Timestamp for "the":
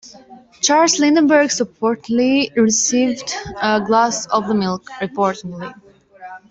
4.47-4.55